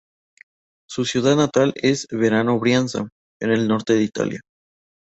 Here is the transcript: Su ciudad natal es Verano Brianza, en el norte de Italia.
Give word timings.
Su 0.89 1.05
ciudad 1.05 1.35
natal 1.35 1.73
es 1.75 2.07
Verano 2.09 2.57
Brianza, 2.57 3.07
en 3.39 3.51
el 3.51 3.67
norte 3.67 3.93
de 3.93 4.01
Italia. 4.03 4.39